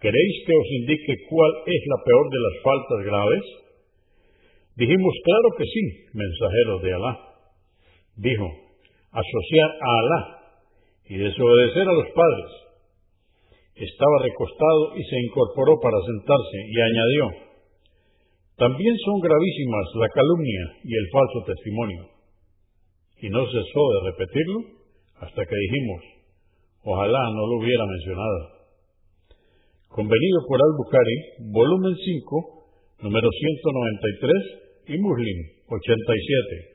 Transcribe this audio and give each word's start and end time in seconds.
¿queréis 0.00 0.36
que 0.48 0.54
os 0.56 0.68
indique 0.80 1.28
cuál 1.28 1.52
es 1.66 1.82
la 1.92 1.98
peor 2.08 2.24
de 2.32 2.40
las 2.40 2.56
faltas 2.64 3.00
graves? 3.04 3.44
Dijimos, 4.76 5.14
claro 5.24 5.48
que 5.58 5.64
sí, 5.64 5.82
mensajero 6.14 6.78
de 6.80 6.94
Alá. 6.94 7.18
Dijo, 8.16 8.48
asociar 9.10 9.70
a 9.70 9.90
Alá 10.00 10.20
y 11.08 11.16
desobedecer 11.16 11.88
a 11.88 11.92
los 11.92 12.08
padres. 12.14 12.50
Estaba 13.74 14.22
recostado 14.22 14.96
y 14.96 15.02
se 15.04 15.16
incorporó 15.26 15.80
para 15.80 15.98
sentarse 16.06 16.58
y 16.68 16.80
añadió, 16.80 17.52
también 18.56 18.94
son 19.04 19.18
gravísimas 19.18 19.86
la 19.96 20.08
calumnia 20.08 20.64
y 20.84 20.94
el 20.94 21.06
falso 21.10 21.38
testimonio. 21.46 22.02
Y 23.18 23.28
no 23.30 23.44
cesó 23.46 23.82
de 23.90 24.10
repetirlo 24.12 24.58
hasta 25.18 25.42
que 25.46 25.56
dijimos, 25.56 26.00
ojalá 26.84 27.22
no 27.34 27.46
lo 27.46 27.58
hubiera 27.58 27.84
mencionado. 27.86 28.38
Convenido 29.88 30.38
por 30.46 30.60
Al-Bukhari, 30.62 31.16
volumen 31.50 31.94
5, 31.96 33.02
número 33.02 33.28
193 33.30 34.61
y 34.86 34.98
Muslim 34.98 35.46
87. 35.66 36.71